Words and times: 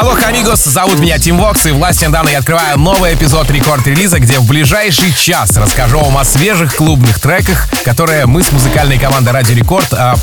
Hola, 0.00 0.16
amigos, 0.26 0.64
зовут 0.64 0.98
меня 0.98 1.18
Tim 1.18 1.36
Vox, 1.36 1.66
и 1.66 1.72
власти 1.72 2.06
недавно 2.06 2.30
я 2.30 2.38
открываю 2.38 2.78
новый 2.78 3.12
эпизод 3.12 3.50
Record 3.50 3.76
Release'а, 3.76 4.18
где 4.18 4.38
в 4.38 4.46
ближайший 4.46 5.12
час 5.12 5.54
расскажу 5.58 5.98
вам 6.00 6.16
о 6.16 6.24
свежих 6.24 6.74
клубных 6.74 7.20
треках, 7.20 7.68
которые 7.84 8.24
мы 8.24 8.42
с 8.42 8.50
музыкальной 8.50 8.98
командой 8.98 9.28
Радио 9.34 9.54
Рекорд 9.54 9.92
а, 9.92 10.14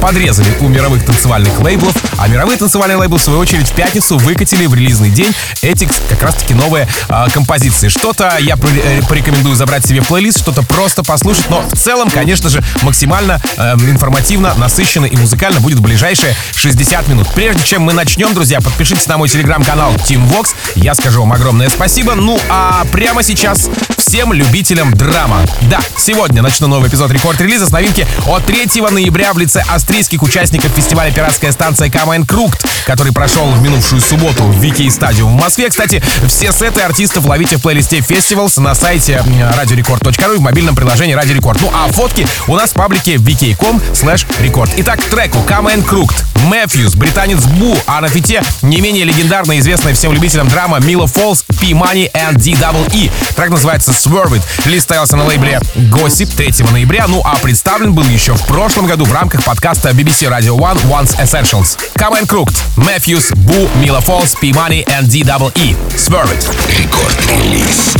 подрезали 0.00 0.48
у 0.60 0.68
мировых 0.68 1.04
танцевальных 1.04 1.58
лейблов, 1.60 1.94
а 2.18 2.28
мировые 2.28 2.58
танцевальные 2.58 2.96
лейблы, 2.96 3.18
в 3.18 3.22
свою 3.22 3.38
очередь, 3.38 3.68
в 3.68 3.74
пятницу 3.74 4.18
выкатили 4.18 4.66
в 4.66 4.74
релизный 4.74 5.10
день 5.10 5.34
эти 5.62 5.88
как 6.08 6.22
раз-таки 6.22 6.54
новые 6.54 6.88
э, 7.08 7.26
композиции. 7.32 7.88
Что-то 7.88 8.36
я 8.40 8.56
э, 8.56 9.00
порекомендую 9.08 9.56
забрать 9.56 9.86
себе 9.86 10.00
в 10.00 10.08
плейлист, 10.08 10.38
что-то 10.38 10.62
просто 10.62 11.02
послушать, 11.02 11.48
но 11.50 11.62
в 11.62 11.76
целом, 11.76 12.10
конечно 12.10 12.48
же, 12.48 12.62
максимально 12.82 13.40
э, 13.56 13.74
информативно, 13.74 14.54
насыщенно 14.56 15.06
и 15.06 15.16
музыкально 15.16 15.60
будет 15.60 15.80
ближайшие 15.80 16.34
60 16.54 17.08
минут. 17.08 17.28
Прежде 17.34 17.62
чем 17.64 17.82
мы 17.82 17.92
начнем, 17.92 18.34
друзья, 18.34 18.60
подпишитесь 18.60 19.06
на 19.06 19.18
мой 19.18 19.28
телеграм-канал 19.28 19.92
Tim 19.94 20.28
Vox, 20.30 20.54
я 20.74 20.94
скажу 20.94 21.20
вам 21.20 21.32
огромное 21.32 21.68
спасибо. 21.68 22.14
Ну 22.14 22.38
а 22.48 22.84
прямо 22.92 23.22
сейчас 23.22 23.68
всем 23.96 24.32
любителям 24.32 24.94
drum'а. 24.94 25.42
Да, 25.62 25.80
сегодня 25.98 26.40
начну 26.42 26.68
новый 26.68 26.88
эпизод 26.88 27.10
Record 27.10 27.32
Release'а 27.32 27.66
с 27.66 27.70
новинки 27.70 28.06
от 28.26 28.46
3 28.46 28.82
ноября 28.90 29.32
в 29.32 29.38
лице 29.38 29.64
австрийских 29.86 30.20
участников 30.24 30.72
фестиваля 30.72 31.12
«Пиратская 31.12 31.52
станция 31.52 31.88
Camo & 31.88 32.26
Krooked», 32.26 32.60
который 32.86 33.12
прошел 33.12 33.46
в 33.46 33.62
минувшую 33.62 34.00
субботу 34.00 34.42
в 34.42 34.58
VK 34.58 34.88
Stadium 34.90 35.36
в 35.36 35.40
Москве. 35.40 35.68
Кстати, 35.68 36.02
все 36.26 36.50
сеты 36.50 36.80
артистов 36.80 37.24
ловите 37.24 37.56
в 37.56 37.62
плейлисте 37.62 37.98
Festivals 37.98 38.58
на 38.60 38.74
сайте 38.74 39.22
radiorecord.ru 39.24 40.34
и 40.34 40.38
в 40.38 40.40
мобильном 40.40 40.74
приложении 40.74 41.16
Radio 41.16 41.38
Record. 41.38 41.58
Ну 41.60 41.70
а 41.72 41.86
фотки 41.92 42.26
у 42.48 42.56
нас 42.56 42.70
в 42.70 42.72
паблике 42.72 43.14
vk.com/record. 43.14 44.70
Итак, 44.78 45.00
трек 45.04 45.40
у 45.42 45.48
Camo & 45.48 45.84
Krooked, 45.84 46.16
Mefjus, 46.46 46.96
британец 46.96 47.44
Bou, 47.44 47.78
а 47.86 48.00
на 48.00 48.08
фите 48.08 48.42
не 48.62 48.80
менее 48.80 49.04
легендарная 49.04 49.60
известная 49.60 49.94
всем 49.94 50.12
любителям 50.12 50.48
drum'а 50.48 50.80
Mila 50.80 51.06
Falls, 51.06 51.44
P 51.60 51.68
Money 51.68 52.10
and 52.12 52.34
D 52.34 52.43
Double 52.43 52.95
E. 52.95 53.12
Трек 53.36 53.50
называется 53.50 53.92
Swerve 53.92 54.40
It. 54.64 54.80
Состоялся 54.80 55.16
на 55.16 55.24
лейбле 55.24 55.60
Gossip 55.76 56.34
3 56.36 56.64
ноября, 56.72 57.06
ну 57.06 57.22
а 57.24 57.36
представлен 57.36 57.92
был 57.92 58.04
еще 58.04 58.34
в 58.34 58.46
прошлом 58.46 58.86
году 58.86 59.04
в 59.04 59.12
рамках 59.12 59.44
подкаста 59.44 59.75
BBC 59.84 60.30
Radio 60.30 60.54
1, 60.54 60.88
Once 60.88 61.18
Essentials, 61.18 61.76
Camo & 61.98 62.14
Krooked, 62.14 62.56
Mefjus, 62.78 63.30
Bou, 63.46 63.68
Mila 63.80 64.00
Falls, 64.00 64.34
P 64.34 64.42
Money 64.42 64.84
and 64.88 65.06
D 65.06 65.14
Double 65.14 65.59
E. 65.59 65.74
Swerve 65.92 66.30
it. 66.32 66.46
Record 66.72 67.12
release. 67.30 67.94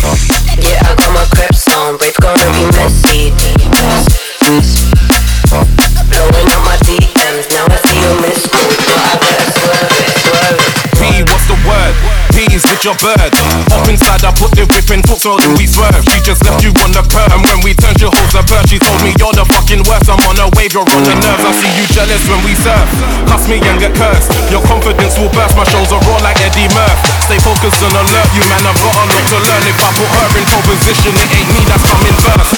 Blowing 6.10 6.48
up 6.50 6.62
my 6.64 6.76
DMs, 6.86 7.50
now 7.50 7.66
I 7.68 8.45
with 12.76 12.84
your 12.84 12.98
bird. 13.00 13.32
Up 13.72 13.88
inside, 13.88 14.20
I 14.20 14.32
put 14.36 14.52
the 14.52 14.68
whip 14.68 14.84
in 14.92 15.00
foot, 15.08 15.24
so 15.24 15.40
we 15.56 15.64
swerve. 15.64 15.96
She 16.12 16.20
just 16.20 16.44
left 16.44 16.60
you 16.60 16.68
on 16.84 16.92
the 16.92 17.00
curb, 17.08 17.32
and 17.32 17.40
when 17.40 17.64
we 17.64 17.72
turned, 17.72 17.96
she 17.96 18.04
holds 18.04 18.36
a 18.36 18.44
bird. 18.44 18.68
She 18.68 18.76
told 18.76 19.00
me 19.00 19.16
you're 19.16 19.32
the 19.32 19.48
fucking 19.48 19.80
worst. 19.88 20.12
I'm 20.12 20.20
on 20.28 20.36
a 20.36 20.52
wave, 20.52 20.76
you're 20.76 20.84
on 20.84 21.02
the 21.08 21.16
nerves. 21.16 21.40
I 21.40 21.52
see 21.56 21.72
you 21.72 21.88
jealous 21.96 22.20
when 22.28 22.44
we 22.44 22.52
surf. 22.52 22.84
Cuss 23.32 23.48
me 23.48 23.64
and 23.64 23.80
get 23.80 23.96
cursed. 23.96 24.28
Your 24.52 24.60
confidence 24.68 25.16
will 25.16 25.32
burst. 25.32 25.56
My 25.56 25.64
shows 25.64 25.88
are 25.88 26.02
raw 26.04 26.20
like 26.20 26.36
Eddie 26.44 26.68
Murph. 26.76 27.00
Stay 27.24 27.40
focused 27.40 27.80
and 27.80 27.96
alert, 27.96 28.28
you 28.36 28.44
man. 28.44 28.60
I've 28.68 28.76
got 28.76 28.92
a 28.92 29.04
lot 29.08 29.24
to 29.24 29.38
learn. 29.40 29.64
If 29.64 29.80
I 29.80 29.88
put 29.96 30.10
her 30.12 30.28
in 30.36 30.44
pole 30.44 30.64
position, 30.68 31.16
it 31.16 31.28
ain't 31.32 31.48
me 31.56 31.64
that's 31.64 31.84
coming 31.88 32.16
first. 32.20 32.52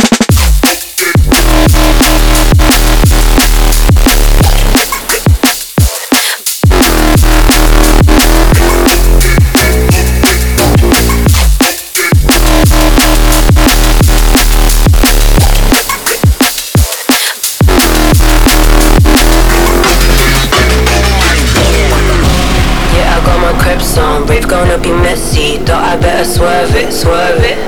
Creps 24.39 24.51
gonna 24.51 24.79
be 24.79 24.93
messy, 25.03 25.59
thought 25.67 25.83
I 25.83 26.01
better 26.01 26.25
swerve 26.25 26.75
it, 26.75 26.93
swerve 26.93 27.43
it. 27.43 27.59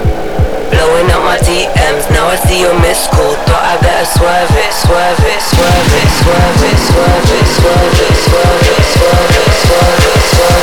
Blowing 0.70 1.10
up 1.10 1.22
my 1.26 1.38
DMs, 1.42 2.06
now 2.14 2.28
I 2.28 2.36
see 2.46 2.60
you 2.60 2.72
miss 2.80 3.06
call, 3.10 3.34
thought 3.46 3.64
I 3.64 3.74
better 3.82 4.06
swerve 4.06 4.54
it, 4.54 4.70
swerve 4.70 5.18
it, 5.18 5.40
swerve 5.42 5.94
it, 5.98 6.08
swerve 6.22 6.62
it, 6.62 6.78
swerve 6.78 7.26
it, 7.26 7.46
swerve 7.58 7.98
it, 7.98 8.14
swerve 8.22 8.66
it, 8.70 8.84
swerve 8.94 9.34
it, 9.34 9.54
swerve 9.66 10.04
it, 10.06 10.22
swerve 10.30 10.54
it, 10.54 10.59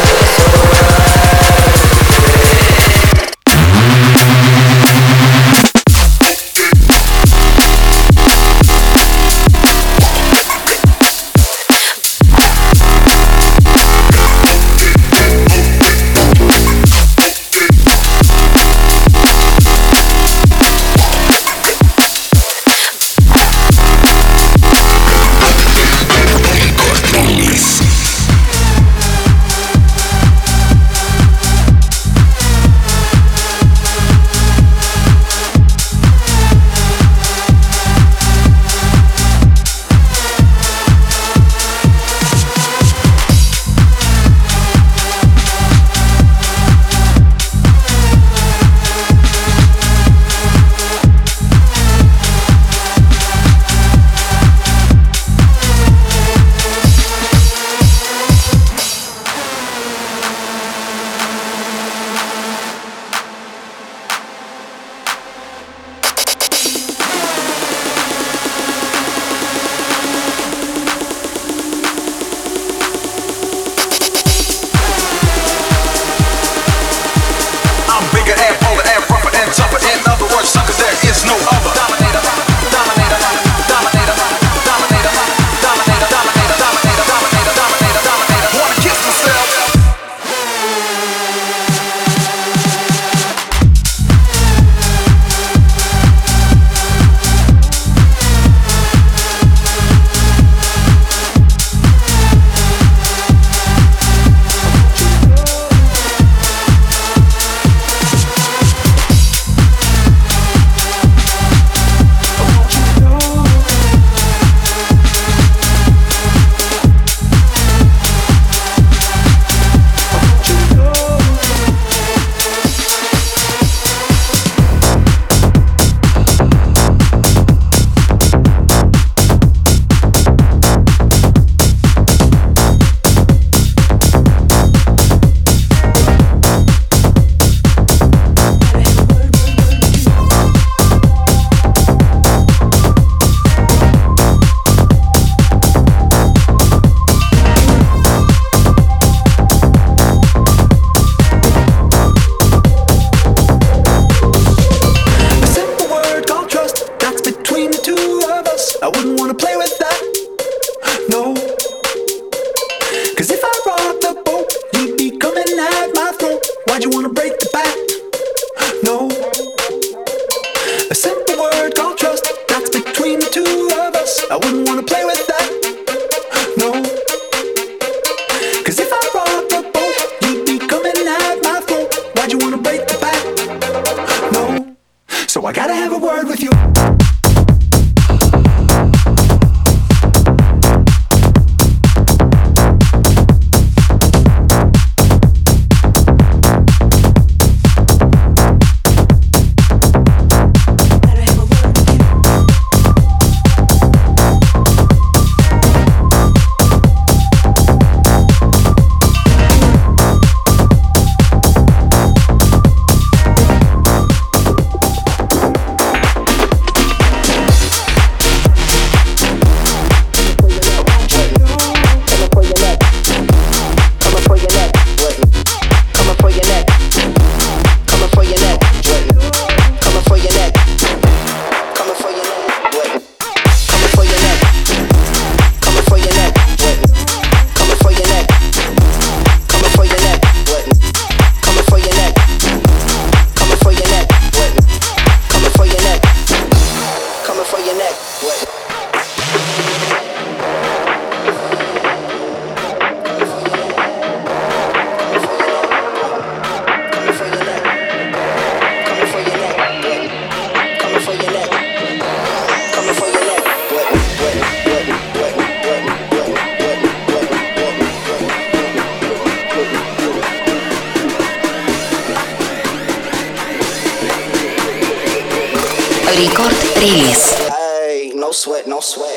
Record 276.18 276.52
3. 276.52 277.14
Ay, 277.52 278.12
no 278.16 278.31
sweat, 278.31 278.66
no 278.68 278.80
sweat. 278.80 279.08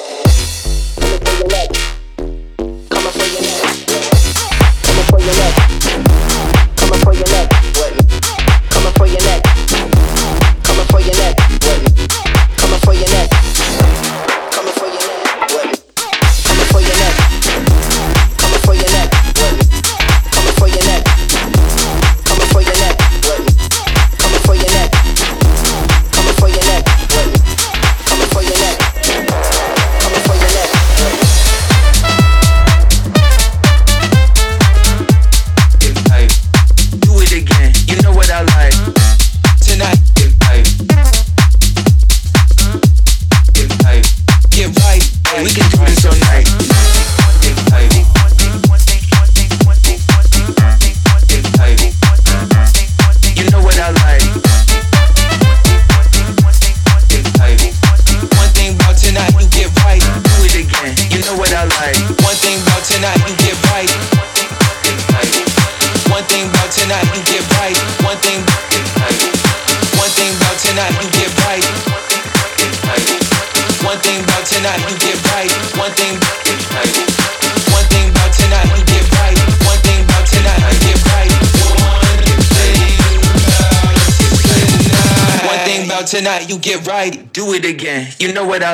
Come 1.01 1.19
for 1.25 1.33
your 1.39 1.49
neck. 1.49 1.71
Come 2.91 3.13
for 3.13 3.25
your 3.25 3.41
neck. 3.41 3.63
Come 4.85 5.05
for 5.09 5.19
your 5.19 5.35
neck. 5.35 5.60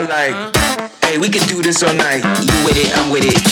Like. 0.06 0.56
Hey, 1.04 1.18
we 1.18 1.28
can 1.28 1.46
do 1.48 1.62
this 1.62 1.82
all 1.82 1.94
night. 1.94 2.24
You 2.24 2.64
with 2.64 2.76
it, 2.76 2.96
I'm 2.96 3.10
with 3.10 3.24
it. 3.24 3.45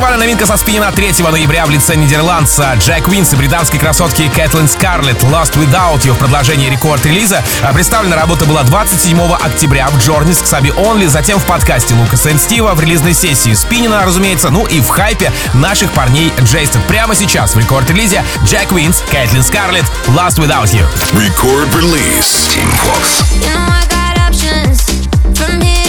Танцевальная 0.00 0.28
новинка 0.28 0.46
со 0.46 0.56
Spinnin'а 0.56 0.90
3 0.92 1.12
ноября 1.30 1.66
в 1.66 1.70
лице 1.70 1.94
нидерландца 1.94 2.72
Jack 2.78 3.06
Wins 3.08 3.34
и 3.34 3.36
британской 3.36 3.78
красотки 3.78 4.30
Caitlyn 4.34 4.66
Scarlett 4.66 5.22
«Lost 5.24 5.58
Without 5.58 6.00
You» 6.06 6.14
в 6.14 6.18
продолжении 6.18 6.70
Record 6.70 6.98
Release'а. 6.98 7.44
А 7.62 7.74
представлена 7.74 8.16
работа 8.16 8.46
была 8.46 8.62
27 8.62 9.20
октября 9.34 9.88
в 9.88 9.98
Journeys 9.98 10.38
Xabi 10.38 10.72
Only, 10.74 11.04
затем 11.04 11.38
в 11.38 11.44
подкасте 11.44 11.92
Лукаса 11.92 12.30
и 12.30 12.38
Стива, 12.38 12.74
в 12.74 12.80
релизной 12.80 13.12
сессии 13.12 13.52
Spinnin'а, 13.52 14.02
разумеется, 14.06 14.48
ну 14.48 14.64
и 14.64 14.80
в 14.80 14.88
хайпе 14.88 15.30
наших 15.52 15.90
парней 15.90 16.32
Джейстон. 16.40 16.80
Прямо 16.88 17.14
сейчас 17.14 17.54
в 17.54 17.58
Record 17.58 17.84
Release'е 17.84 18.24
Jack 18.46 18.72
Wins, 18.72 19.02
Caitlyn 19.10 19.42
Scarlett 19.42 19.84
«Lost 20.06 20.38
Without 20.38 20.72
You». 20.72 20.86
Record 21.12 21.70
release. 21.74 22.48
Tim 22.54 22.70
Vox. 22.86 23.22
You 23.34 23.42
know 23.42 23.66
I 23.68 23.86
got 23.90 24.18
options 24.30 25.06
from 25.36 25.60
here. 25.60 25.79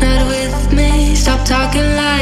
Not 0.00 0.28
with 0.28 0.72
me. 0.72 1.14
Stop 1.14 1.44
talking 1.44 1.88
like 1.96 2.21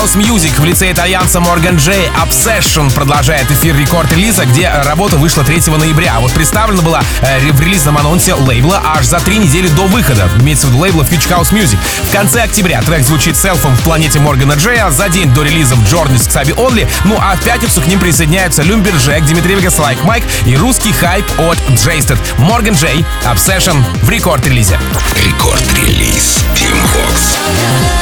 House 0.00 0.16
Music 0.16 0.58
в 0.58 0.64
лице 0.64 0.90
итальянца 0.90 1.40
Morgan 1.40 1.76
J 1.76 2.10
Obsession 2.24 2.90
продолжает 2.94 3.50
эфир 3.50 3.76
Record 3.76 4.02
Release'а, 4.02 4.46
где 4.46 4.70
работа 4.86 5.18
вышла 5.18 5.44
3 5.44 5.60
ноября. 5.76 6.20
Вот 6.20 6.32
представлена 6.32 6.80
была 6.80 7.02
э, 7.20 7.52
в 7.52 7.60
релизном 7.60 7.98
анонсе 7.98 8.32
лейбла 8.32 8.80
аж 8.82 9.04
за 9.04 9.20
три 9.20 9.36
недели 9.36 9.68
до 9.68 9.84
выхода. 9.84 10.30
Имеется 10.40 10.68
в 10.68 10.70
виду 10.70 10.80
лейбла 10.80 11.02
Future 11.02 11.38
House 11.38 11.52
Music. 11.52 11.76
В 12.04 12.12
конце 12.12 12.40
октября 12.40 12.80
трек 12.80 13.02
звучит 13.02 13.36
селфом 13.36 13.76
в 13.76 13.82
планете 13.82 14.20
Morgan'а 14.20 14.54
J'я, 14.54 14.88
за 14.88 15.10
день 15.10 15.34
до 15.34 15.42
релиза 15.42 15.74
в 15.74 15.86
Journeys 15.86 16.26
Xabi 16.26 16.54
Only, 16.56 16.88
ну 17.04 17.18
а 17.20 17.36
в 17.36 17.42
пятницу 17.42 17.82
к 17.82 17.86
ним 17.86 18.00
присоединяются 18.00 18.62
Lumberjack, 18.62 19.22
Dimitri 19.26 19.56
Vegas, 19.56 19.78
Like 19.78 20.02
Mike 20.04 20.24
и 20.46 20.56
русский 20.56 20.92
хайп 20.92 21.26
от 21.38 21.58
Джейстед. 21.72 22.16
Morgan 22.38 22.74
J 22.74 23.04
Obsession 23.30 23.84
в 24.02 24.08
Record 24.08 24.34
Release'е. 24.34 24.78
Рекорд-релиз 25.26 26.38
Team 26.54 26.78
Vox. 26.94 27.99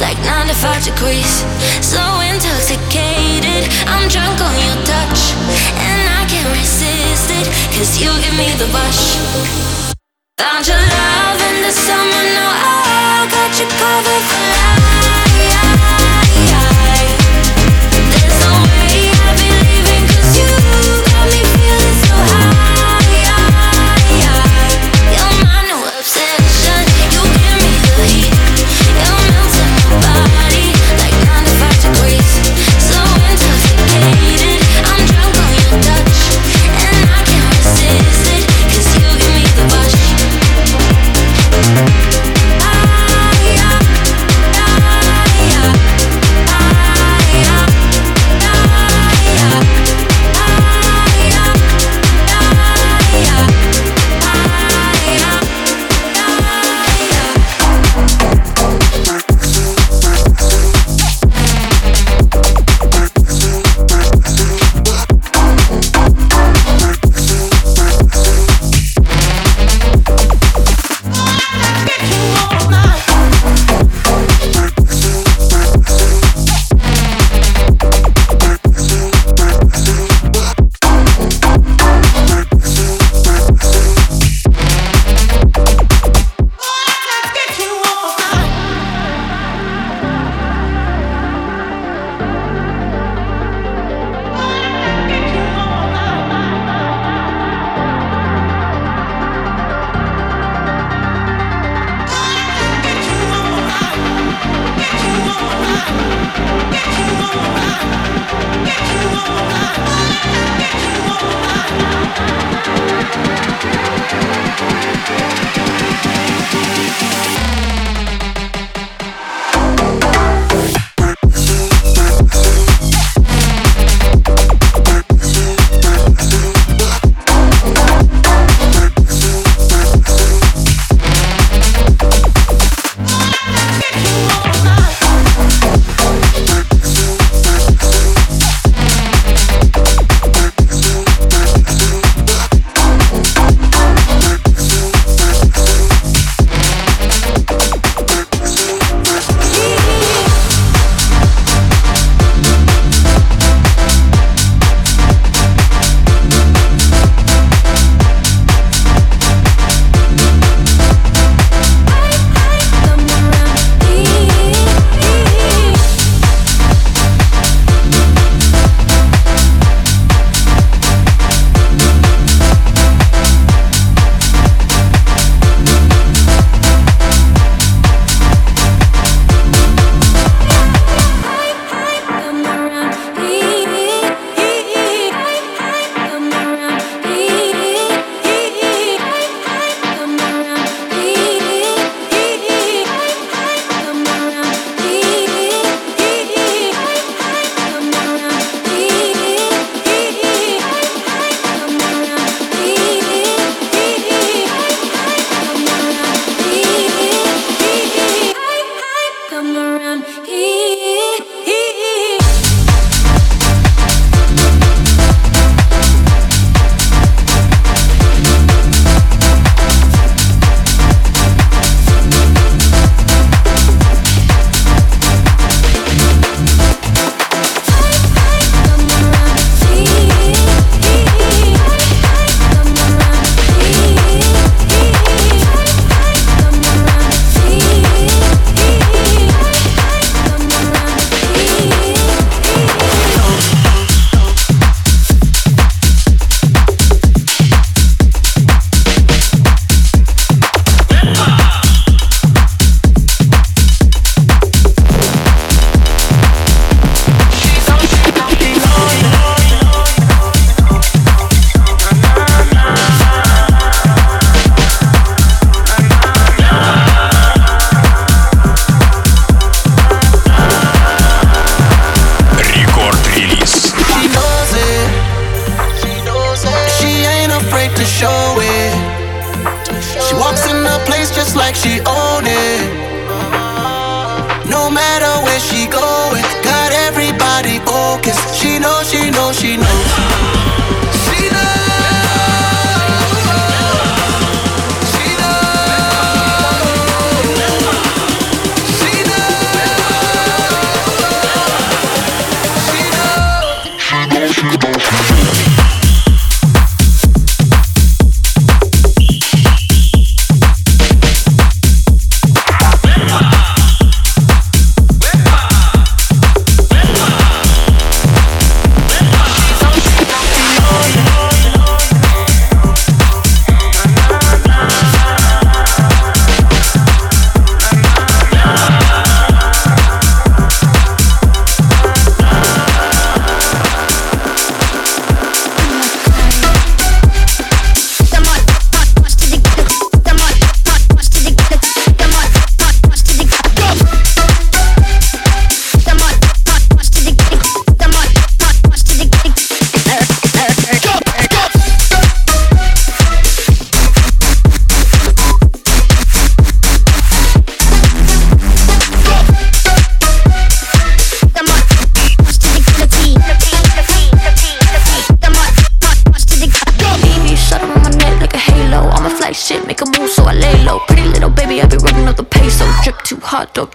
Like 0.00 0.18
95 0.24 0.84
degrees. 0.84 1.44
So 1.80 2.00
intoxicated, 2.26 3.68
I'm 3.86 4.08
drunk 4.08 4.38
on 4.40 4.54
your 4.58 4.78
touch. 4.86 5.20
And 5.78 6.02
I 6.08 6.22
can't 6.30 6.50
resist 6.54 7.30
it, 7.30 7.46
cause 7.74 7.98
you 8.00 8.10
give 8.22 8.36
me 8.36 8.48
the 8.58 8.68
rush. 8.74 9.18
Found 10.38 10.66
your 10.66 10.78
love 10.78 11.38
in 11.50 11.56
the 11.62 11.72
summer, 11.72 12.22
no, 12.36 12.46
I 12.50 13.28
got 13.30 13.50
you 13.58 13.66
covered 13.78 14.21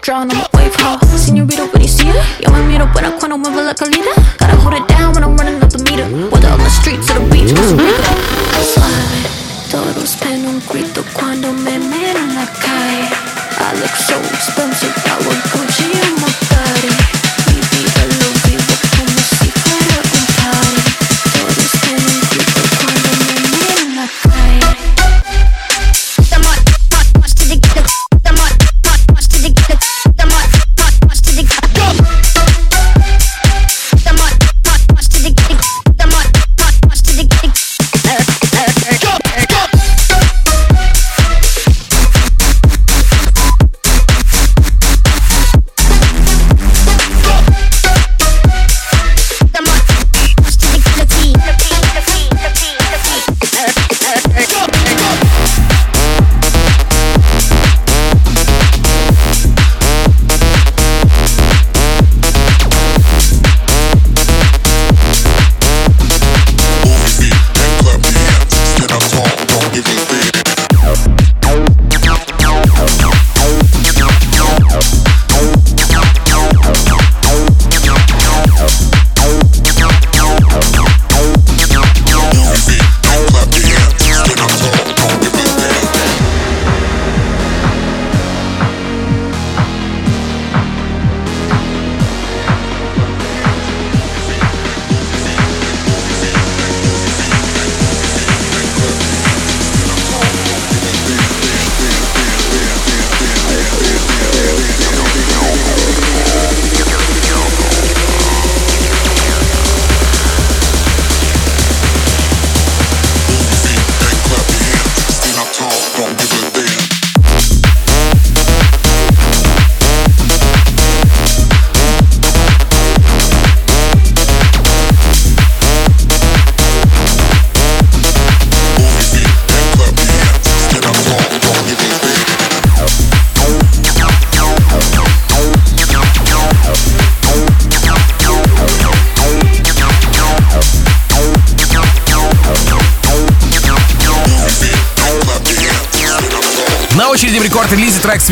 Astronomy. 0.08 0.57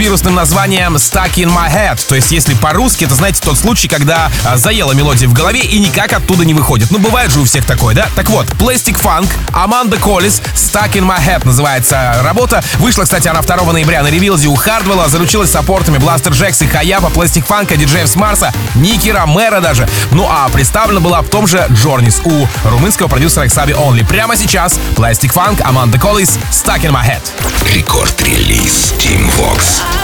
вирусным 0.05 0.35
названием 0.35 0.97
Stuck 0.97 1.33
in 1.33 1.47
My 1.47 1.67
Head. 1.67 1.99
То 2.07 2.13
есть, 2.13 2.31
если 2.31 2.53
по-русски, 2.53 3.05
это, 3.05 3.15
знаете, 3.15 3.41
тот 3.41 3.57
случай, 3.57 3.87
когда 3.87 4.29
а, 4.43 4.55
заела 4.55 4.91
мелодия 4.91 5.27
в 5.27 5.33
голове 5.33 5.61
и 5.61 5.79
никак 5.79 6.13
оттуда 6.13 6.45
не 6.45 6.53
выходит. 6.53 6.91
Ну, 6.91 6.99
бывает 6.99 7.31
же 7.31 7.39
у 7.39 7.45
всех 7.45 7.65
такое, 7.65 7.95
да? 7.95 8.07
Так 8.15 8.29
вот, 8.29 8.45
Plastic 8.59 9.01
Funk, 9.01 9.27
Аманда 9.51 9.97
Коллис, 9.97 10.43
Stuck 10.53 10.91
in 10.91 11.07
My 11.07 11.17
Head 11.17 11.47
называется 11.47 12.19
работа. 12.21 12.63
Вышла, 12.77 13.01
кстати, 13.01 13.27
она 13.27 13.41
2 13.41 13.73
ноября 13.73 14.03
на 14.03 14.09
ревилзе 14.09 14.47
у 14.47 14.53
Хардвелла, 14.53 15.09
заручилась 15.09 15.49
саппортами 15.49 15.97
Бластер 15.97 16.33
Джекс 16.33 16.61
и 16.61 16.67
Хаяпа, 16.67 17.07
Plastic 17.07 17.47
Funk, 17.47 17.75
диджеев 17.75 18.07
с 18.07 18.15
Марса, 18.15 18.53
Ники 18.75 19.09
Ромеро 19.09 19.59
даже. 19.59 19.89
Ну, 20.11 20.27
а 20.29 20.47
представлена 20.49 20.99
была 20.99 21.23
в 21.23 21.29
том 21.29 21.47
же 21.47 21.65
Джорнис 21.71 22.21
у 22.25 22.47
румынского 22.63 23.07
продюсера 23.07 23.45
Xabi 23.45 23.75
Only. 23.75 24.05
Прямо 24.05 24.37
сейчас 24.37 24.79
Plastic 24.95 25.33
Funk, 25.33 25.63
Аманда 25.63 25.97
Коллис, 25.97 26.37
Stuck 26.51 26.81
in 26.81 26.91
My 26.91 27.03
Head. 27.03 27.21
Рекорд-релиз 27.73 28.93
Team 28.99 29.31
Vox. 29.39 29.94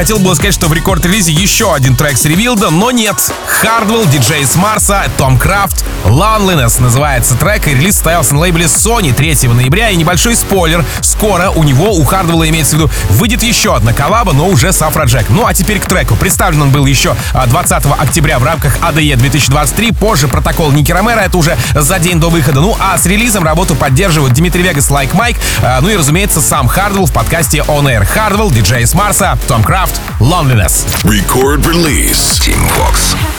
Хотел 0.00 0.18
бы 0.18 0.34
сказать, 0.34 0.54
что 0.54 0.68
в 0.68 0.72
рекорд-релизе 0.72 1.30
еще 1.30 1.74
один 1.74 1.94
трек 1.94 2.16
с 2.16 2.24
ревилда, 2.24 2.70
но 2.70 2.90
нет. 2.90 3.16
Хардвелл, 3.46 4.06
диджей 4.06 4.46
с 4.46 4.56
Марса, 4.56 5.02
Том 5.18 5.38
Крафт, 5.38 5.84
Loneliness 6.06 6.80
называется 6.80 7.34
трек, 7.34 7.68
и 7.68 7.72
релиз 7.72 7.94
состоялся 7.94 8.32
на 8.32 8.40
лейбле 8.40 8.64
Sony 8.64 9.12
3 9.12 9.48
ноября. 9.48 9.90
И 9.90 9.96
небольшой 9.96 10.36
спойлер, 10.36 10.86
скоро 11.02 11.50
у 11.50 11.62
него, 11.64 11.90
у 11.90 12.02
Хардвелла 12.04 12.48
имеется 12.48 12.76
в 12.76 12.78
виду, 12.78 12.90
выйдет 13.10 13.42
еще 13.42 13.76
одна 13.76 13.92
коллаба, 13.92 14.32
но 14.32 14.48
уже 14.48 14.72
с 14.72 14.80
Афроджек. 14.80 15.26
Ну 15.28 15.46
а 15.46 15.52
теперь 15.52 15.78
к 15.78 15.84
треку. 15.84 16.16
Представлен 16.16 16.62
он 16.62 16.70
был 16.70 16.86
еще 16.86 17.14
20 17.34 17.72
а, 17.72 17.94
октября 17.98 18.38
в 18.38 18.44
рамках 18.44 18.78
ADE 18.78 19.16
2023, 19.16 19.92
позже 19.92 20.28
протокол 20.28 20.72
Ники 20.72 20.92
Ромеро, 20.92 21.20
это 21.20 21.36
уже 21.36 21.58
за 21.74 21.98
день 21.98 22.18
до 22.18 22.30
выхода. 22.30 22.60
Ну 22.60 22.74
а 22.80 22.96
с 22.96 23.04
релизом 23.04 23.44
работу 23.44 23.74
поддерживают 23.74 24.32
Дмитрий 24.32 24.62
Вегас, 24.62 24.90
Like 24.90 25.12
Mike, 25.12 25.36
ну 25.82 25.90
и, 25.90 25.96
разумеется, 25.96 26.40
сам 26.40 26.68
Хардвелл 26.68 27.04
в 27.04 27.12
подкасте 27.12 27.58
On 27.58 27.84
Air. 27.84 28.06
Хардвелл, 28.06 28.50
диджей 28.50 28.86
с 28.86 28.94
Марса, 28.94 29.38
Том 29.46 29.62
Крафт, 29.62 29.89
Loneliness. 30.20 30.84
Record 31.04 31.66
release. 31.66 32.38
Team 32.38 32.58
Vox. 32.76 33.29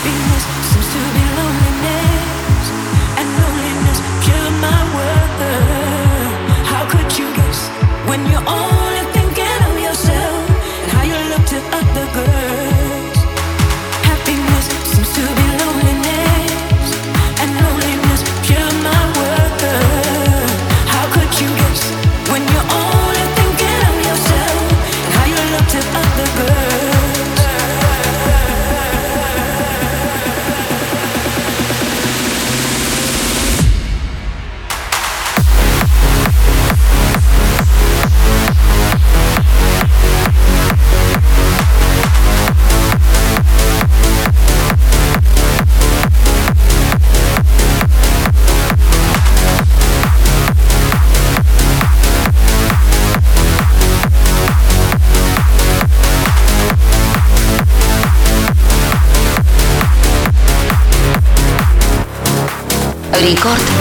Рекорд-релиз. 63.32 63.71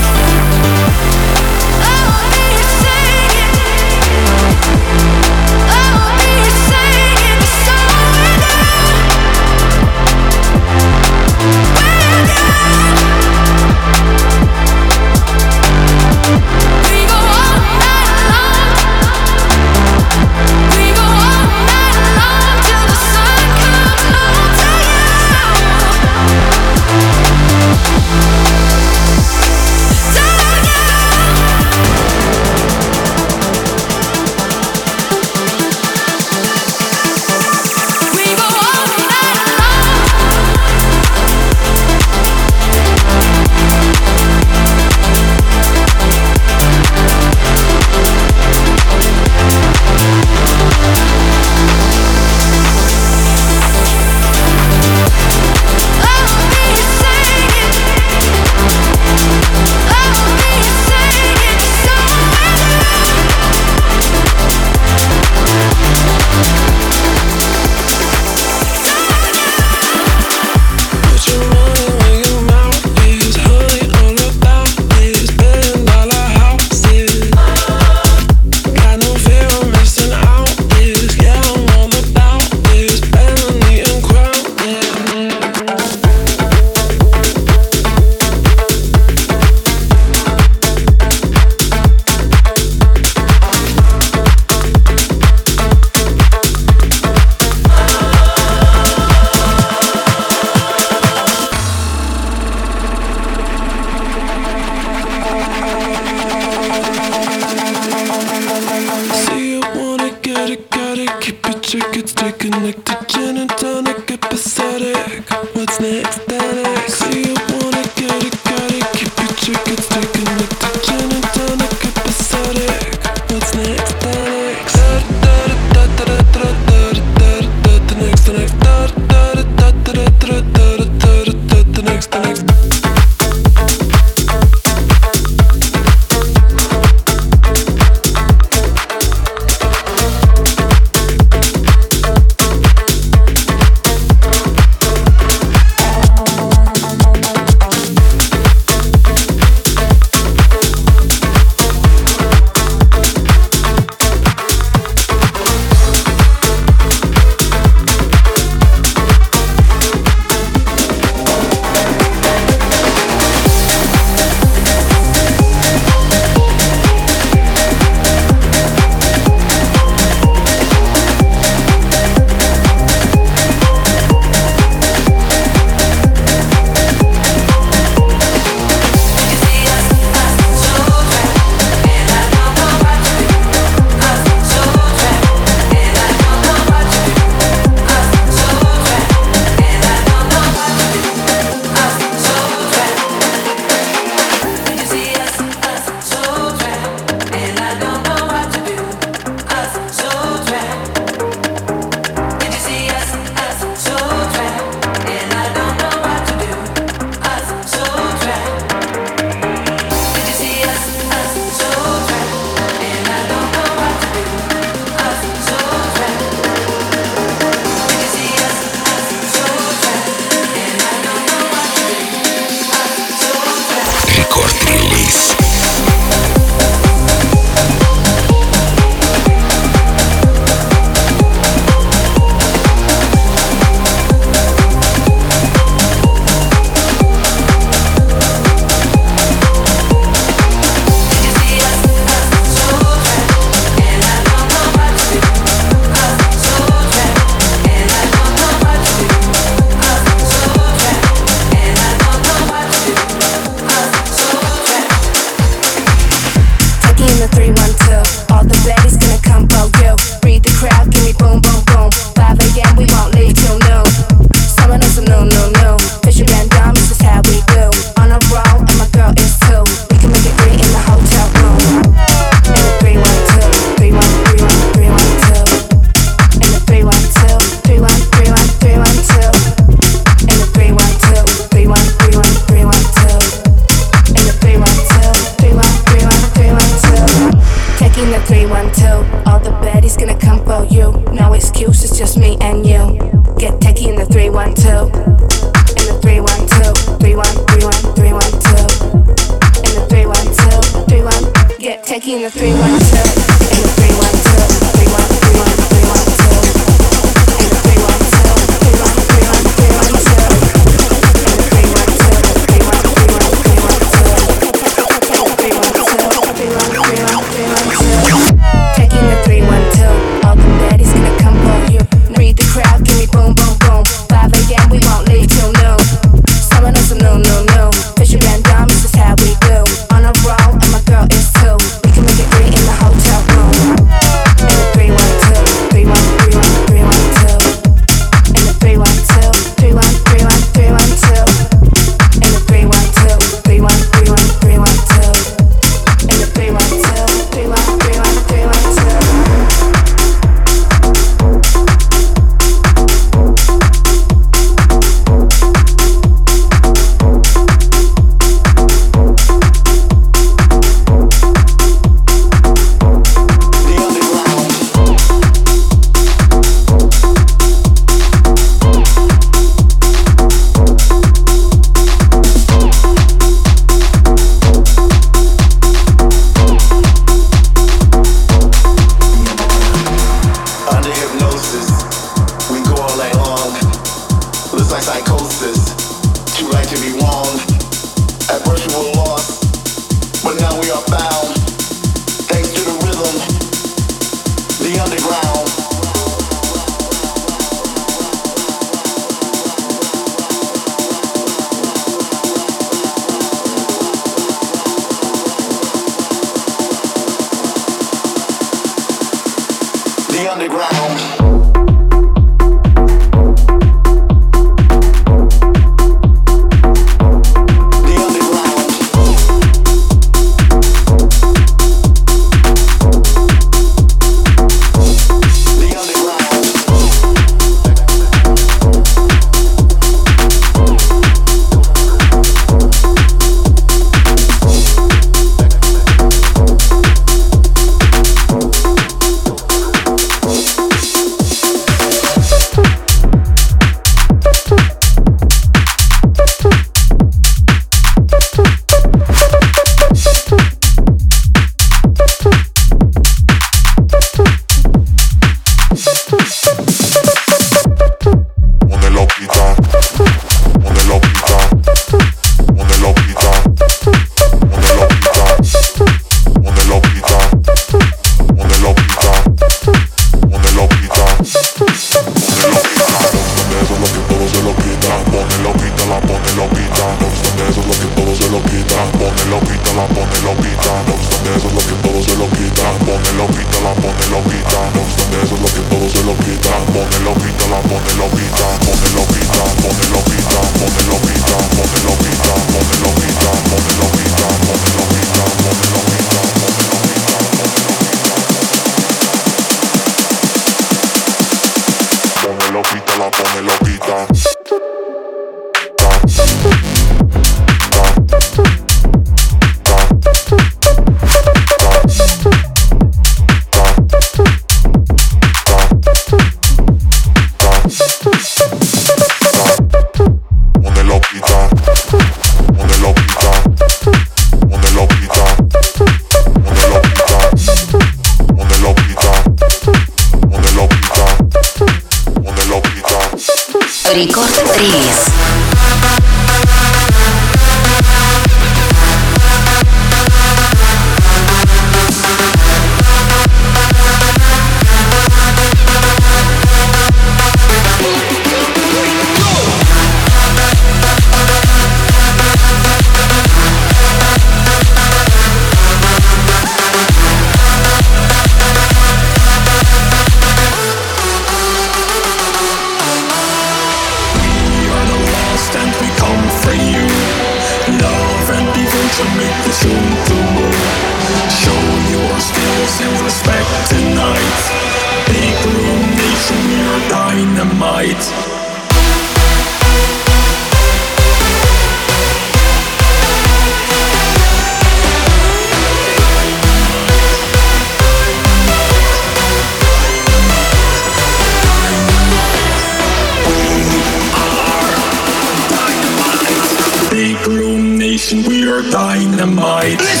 dynamite. 598.69 600.00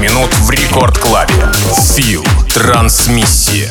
Минут 0.00 0.32
в 0.34 0.50
Рекорд 0.50 0.98
Клабе. 0.98 1.34
Фил. 1.94 2.24
Трансмиссия. 2.54 3.70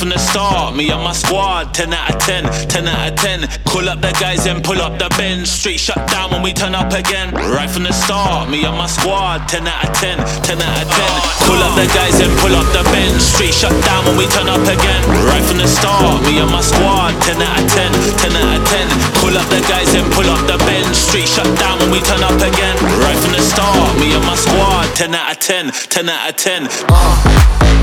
From 0.00 0.08
the 0.08 0.18
start, 0.32 0.72
me 0.72 0.88
and 0.88 1.04
my 1.04 1.12
squad, 1.12 1.76
10 1.76 1.92
out 1.92 2.08
of 2.08 2.16
10, 2.24 2.48
10 2.72 2.88
out 2.88 3.12
of 3.12 3.14
10. 3.20 3.44
Call 3.68 3.84
up 3.84 4.00
the 4.00 4.16
guys 4.16 4.48
and 4.48 4.64
pull 4.64 4.80
up 4.80 4.96
the 4.96 5.12
bench. 5.20 5.44
Street 5.44 5.76
shut 5.76 6.00
down 6.08 6.32
when 6.32 6.40
we 6.40 6.56
turn 6.56 6.74
up 6.74 6.88
again. 6.88 7.28
Right 7.36 7.68
from 7.68 7.84
the 7.84 7.92
start, 7.92 8.48
me 8.48 8.64
and 8.64 8.72
my 8.80 8.88
squad, 8.88 9.44
10 9.44 9.68
out 9.68 9.84
of 9.84 9.92
10, 9.92 10.16
10 10.16 10.56
out 10.56 10.80
of 10.80 10.88
10. 10.88 11.44
Call 11.44 11.60
up 11.60 11.76
the 11.76 11.84
guys 11.92 12.16
and 12.16 12.32
pull 12.40 12.56
up 12.56 12.64
the 12.72 12.80
bench. 12.88 13.20
Street 13.20 13.52
shut 13.52 13.76
down 13.84 14.00
when 14.08 14.16
we 14.16 14.24
turn 14.32 14.48
up 14.48 14.64
again. 14.64 15.04
Right 15.28 15.44
from 15.44 15.60
the 15.60 15.68
start, 15.68 16.24
me 16.24 16.40
and 16.40 16.48
my 16.48 16.64
squad, 16.64 17.12
10 17.20 17.36
out 17.36 17.60
of 17.60 17.68
10, 17.68 17.92
10 18.24 18.40
out 18.40 18.56
of 18.56 18.64
10. 18.72 18.88
Call 19.20 19.36
up 19.36 19.48
the 19.52 19.60
guys 19.68 19.92
and 19.92 20.08
pull 20.16 20.24
up 20.32 20.40
the 20.48 20.56
bench. 20.64 20.96
Straight 20.96 21.28
shut 21.28 21.50
down 21.60 21.76
when 21.76 21.92
we 21.92 22.00
turn 22.08 22.24
up 22.24 22.40
again. 22.40 22.76
Right 23.04 23.20
from 23.20 23.36
the 23.36 23.44
start, 23.44 24.00
me 24.00 24.16
and 24.16 24.24
my 24.24 24.32
squad, 24.32 24.96
10 24.96 25.12
out 25.12 25.36
of 25.36 25.38
10, 25.44 25.68
10 25.92 26.08
out 26.08 26.30
of 26.32 26.36
10. 26.40 26.68
Uh. 26.88 27.79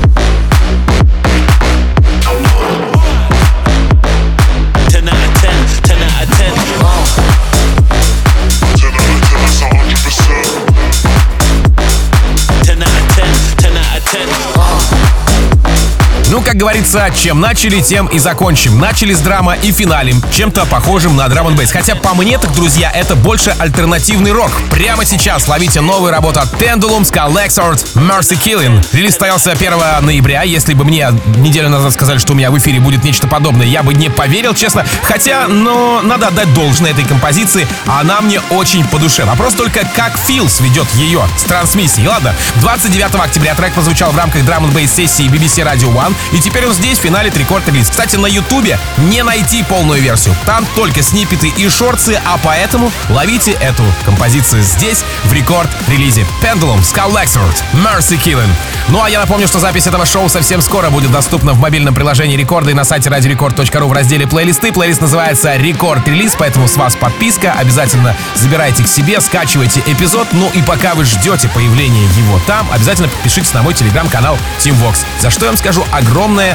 Ну, 16.30 16.42
как 16.42 16.56
говорится, 16.56 17.08
чем 17.16 17.40
начали, 17.40 17.80
тем 17.80 18.06
и 18.06 18.18
закончим. 18.18 18.78
Начали 18.78 19.14
с 19.14 19.20
драма 19.20 19.54
и 19.54 19.72
финалем 19.72 20.22
чем-то 20.30 20.66
похожим 20.66 21.16
на 21.16 21.26
драм 21.26 21.54
бейс. 21.56 21.72
Хотя 21.72 21.94
по 21.94 22.12
мне 22.14 22.36
так, 22.36 22.52
друзья, 22.52 22.90
это 22.90 23.16
больше 23.16 23.56
альтернативный 23.58 24.32
рок. 24.32 24.50
Прямо 24.70 25.06
сейчас 25.06 25.48
ловите 25.48 25.80
новую 25.80 26.12
работу 26.12 26.40
от 26.40 26.52
Pendulum, 26.60 27.04
Skull 27.04 27.32
Lexord, 27.32 27.82
Mercy 27.94 28.38
Killing. 28.38 28.84
Релиз 28.92 29.12
состоялся 29.12 29.52
1 29.52 29.72
ноября. 30.02 30.42
Если 30.42 30.74
бы 30.74 30.84
мне 30.84 31.08
неделю 31.36 31.70
назад 31.70 31.94
сказали, 31.94 32.18
что 32.18 32.34
у 32.34 32.36
меня 32.36 32.50
в 32.50 32.58
эфире 32.58 32.78
будет 32.78 33.04
нечто 33.04 33.26
подобное, 33.26 33.66
я 33.66 33.82
бы 33.82 33.94
не 33.94 34.10
поверил, 34.10 34.54
честно. 34.54 34.84
Хотя, 35.04 35.48
но 35.48 36.02
надо 36.02 36.26
отдать 36.26 36.52
должное 36.52 36.90
этой 36.90 37.04
композиции. 37.04 37.66
Она 37.86 38.20
мне 38.20 38.40
очень 38.50 38.84
по 38.84 38.98
душе. 38.98 39.24
Вопрос 39.24 39.54
только, 39.54 39.80
как 39.96 40.18
Фил 40.18 40.50
сведет 40.50 40.88
ее 40.94 41.22
с 41.38 41.44
трансмиссией. 41.44 42.06
Ладно, 42.06 42.34
29 42.56 43.14
октября 43.14 43.54
трек 43.54 43.72
прозвучал 43.72 44.12
в 44.12 44.18
рамках 44.18 44.44
драм 44.44 44.68
бейс 44.72 44.92
сессии 44.92 45.24
BBC 45.24 45.64
Radio 45.64 45.90
One. 45.94 46.14
И 46.32 46.40
теперь 46.40 46.66
он 46.66 46.74
здесь, 46.74 46.98
в 46.98 47.02
финале 47.02 47.30
рекорд 47.34 47.66
релиз. 47.68 47.88
Кстати, 47.88 48.16
на 48.16 48.26
ютубе 48.26 48.78
не 48.98 49.22
найти 49.22 49.62
полную 49.62 50.02
версию. 50.02 50.34
Там 50.44 50.66
только 50.74 51.02
снипеты 51.02 51.48
и 51.48 51.68
шорты, 51.68 52.20
а 52.24 52.38
поэтому 52.42 52.90
ловите 53.08 53.52
эту 53.52 53.84
композицию 54.04 54.62
здесь, 54.62 55.04
в 55.24 55.32
рекорд-релизе. 55.32 56.26
Pendulum, 56.42 56.80
Scarlxrd, 56.80 57.62
Mercy 57.72 58.20
Killing. 58.22 58.50
Ну 58.88 59.02
а 59.02 59.08
я 59.08 59.20
напомню, 59.20 59.46
что 59.46 59.58
запись 59.58 59.86
этого 59.86 60.04
шоу 60.04 60.28
совсем 60.28 60.60
скоро 60.62 60.90
будет 60.90 61.10
доступна 61.10 61.52
в 61.52 61.58
мобильном 61.58 61.94
приложении 61.94 62.36
Рекорда 62.36 62.70
и 62.70 62.74
на 62.74 62.84
сайте 62.84 63.10
radiorecord.ru 63.10 63.88
в 63.88 63.92
разделе 63.92 64.26
плейлисты. 64.26 64.72
Плейлист 64.72 65.00
называется 65.00 65.56
Record 65.56 66.06
Release, 66.08 66.34
поэтому 66.38 66.68
с 66.68 66.76
вас 66.76 66.94
подписка. 66.96 67.52
Обязательно 67.52 68.16
забирайте 68.34 68.82
к 68.84 68.88
себе, 68.88 69.20
скачивайте 69.20 69.82
эпизод. 69.86 70.28
Ну 70.32 70.50
и 70.54 70.62
пока 70.62 70.94
вы 70.94 71.04
ждете 71.04 71.48
появления 71.48 72.04
его 72.16 72.40
там, 72.46 72.66
обязательно 72.72 73.08
подпишитесь 73.08 73.52
на 73.54 73.62
мой 73.62 73.74
телеграм-канал 73.74 74.38
Tim 74.58 74.74
Vox. 74.82 74.98
За 75.20 75.30
что 75.30 75.44
я 75.44 75.52
вам 75.52 75.58
скажу 75.58 75.84
огромное 75.92 76.07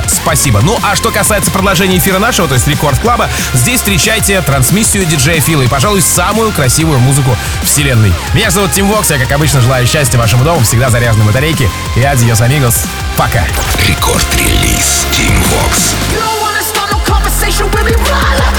спасибо. 0.07 0.61
Ну 0.61 0.77
а 0.83 0.95
что 0.95 1.11
касается 1.11 1.51
продолжения 1.51 1.97
эфира 1.97 2.19
нашего, 2.19 2.47
то 2.47 2.53
есть 2.53 2.67
Record 2.67 2.99
Club'а, 2.99 3.29
здесь 3.53 3.77
встречайте 3.77 4.41
трансмиссию 4.41 5.05
диджея 5.05 5.41
Фила 5.41 5.61
и, 5.61 5.67
пожалуй, 5.67 6.01
самую 6.01 6.51
красивую 6.51 6.99
музыку 6.99 7.35
вселенной. 7.63 8.13
Меня 8.33 8.51
зовут 8.51 8.71
Tim 8.71 8.88
Vox, 8.88 9.09
я, 9.11 9.17
как 9.17 9.31
обычно, 9.31 9.61
желаю 9.61 9.85
счастья 9.87 10.17
вашему 10.17 10.43
дому, 10.43 10.61
всегда 10.63 10.89
заряженной 10.89 11.25
батарейки. 11.25 11.69
И 11.95 12.03
adiós, 12.03 12.41
amigos. 12.41 12.86
Пока. 13.17 13.43
Record 13.88 14.42
Release 14.42 15.05
Tim 15.11 15.38
Vox. 15.51 15.93
You 16.11 16.19
don't 16.19 16.41
wanna 16.41 16.63
start 16.63 16.91
no 16.91 16.99
conversation. 17.05 17.69
with 17.71 17.85
me, 17.85 18.52